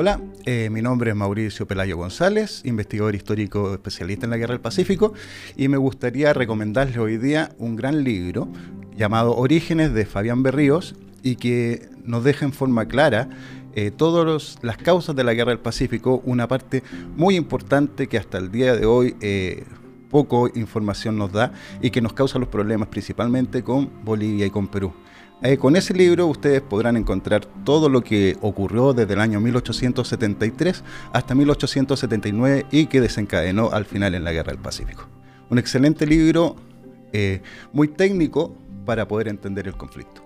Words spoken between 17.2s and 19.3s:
importante que hasta el día de hoy